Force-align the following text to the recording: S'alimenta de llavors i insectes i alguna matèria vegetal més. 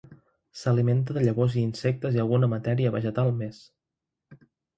S'alimenta 0.61 1.15
de 1.17 1.23
llavors 1.25 1.57
i 1.57 1.61
insectes 1.65 2.17
i 2.17 2.23
alguna 2.25 2.49
matèria 2.55 2.93
vegetal 2.97 3.31
més. 3.45 3.61